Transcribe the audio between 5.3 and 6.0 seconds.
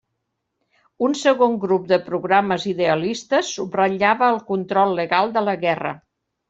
de la guerra.